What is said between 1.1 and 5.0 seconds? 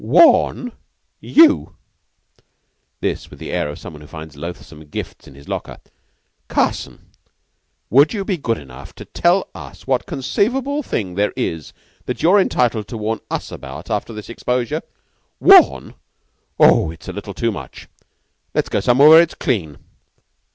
You?" This with the air of one who finds loathsome